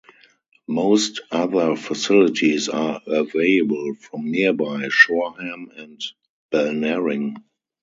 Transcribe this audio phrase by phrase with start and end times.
[0.67, 6.01] Most other facilities are available from nearby Shoreham and
[6.51, 7.37] Balnarring.